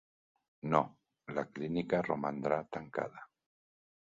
[0.75, 0.79] No,
[1.39, 3.25] la clínica romandrà tancada.